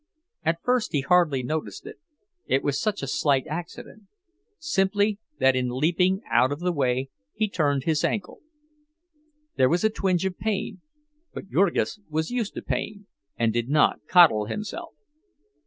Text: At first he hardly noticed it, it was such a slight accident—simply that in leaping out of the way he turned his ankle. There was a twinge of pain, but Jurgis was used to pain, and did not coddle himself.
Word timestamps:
At 0.43 0.63
first 0.63 0.93
he 0.93 1.01
hardly 1.01 1.43
noticed 1.43 1.85
it, 1.85 1.99
it 2.47 2.63
was 2.63 2.81
such 2.81 3.03
a 3.03 3.07
slight 3.07 3.45
accident—simply 3.45 5.19
that 5.37 5.55
in 5.55 5.69
leaping 5.69 6.23
out 6.27 6.51
of 6.51 6.59
the 6.59 6.71
way 6.71 7.09
he 7.35 7.47
turned 7.47 7.83
his 7.83 8.03
ankle. 8.03 8.41
There 9.57 9.69
was 9.69 9.83
a 9.83 9.91
twinge 9.91 10.25
of 10.25 10.39
pain, 10.39 10.81
but 11.35 11.49
Jurgis 11.51 11.99
was 12.09 12.31
used 12.31 12.55
to 12.55 12.63
pain, 12.63 13.05
and 13.37 13.53
did 13.53 13.69
not 13.69 13.99
coddle 14.07 14.45
himself. 14.45 14.95